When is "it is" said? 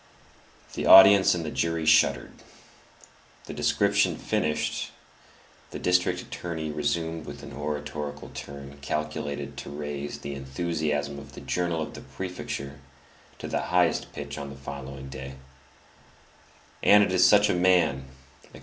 17.03-17.27